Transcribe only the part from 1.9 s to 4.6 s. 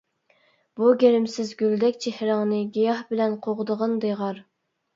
چېھرىڭنى، گىياھ بىلەن قوغدىغىن دىغار.